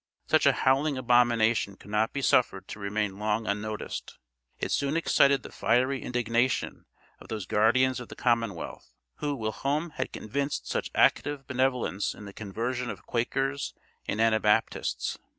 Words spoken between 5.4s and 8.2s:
the fiery indignation of those guardians of the